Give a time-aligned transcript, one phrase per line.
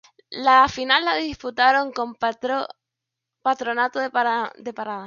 [0.45, 2.15] La final la disputaron con
[3.43, 4.49] Patronato de Paraná.